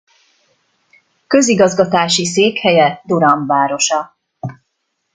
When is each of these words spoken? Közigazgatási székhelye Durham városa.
Közigazgatási 1.27 2.25
székhelye 2.25 3.01
Durham 3.05 3.45
városa. 3.47 4.17